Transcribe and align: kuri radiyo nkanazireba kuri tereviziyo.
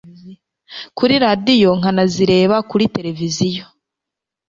kuri 0.97 1.13
radiyo 1.25 1.69
nkanazireba 1.79 2.57
kuri 2.69 2.85
tereviziyo. 2.95 3.65